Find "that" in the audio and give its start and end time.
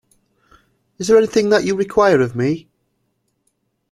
1.49-1.63